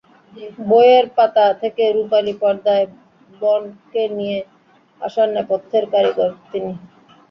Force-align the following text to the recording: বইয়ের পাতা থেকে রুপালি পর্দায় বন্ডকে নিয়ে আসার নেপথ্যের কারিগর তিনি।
বইয়ের 0.69 1.05
পাতা 1.17 1.45
থেকে 1.61 1.83
রুপালি 1.89 2.33
পর্দায় 2.41 2.85
বন্ডকে 3.41 4.03
নিয়ে 4.17 4.39
আসার 5.01 5.27
নেপথ্যের 5.35 5.85
কারিগর 5.93 6.29
তিনি। 6.51 6.71